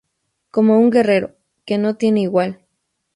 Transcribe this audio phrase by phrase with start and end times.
[0.49, 2.59] Como un guerrero, que no tiene igual.